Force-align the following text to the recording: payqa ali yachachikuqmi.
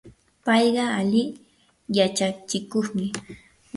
payqa 0.45 0.85
ali 0.99 1.23
yachachikuqmi. 1.97 3.05